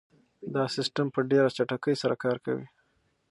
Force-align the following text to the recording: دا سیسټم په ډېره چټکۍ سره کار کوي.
دا 0.53 0.63
سیسټم 0.75 1.07
په 1.15 1.19
ډېره 1.29 1.49
چټکۍ 1.57 1.95
سره 2.01 2.15
کار 2.23 2.37
کوي. 2.45 2.67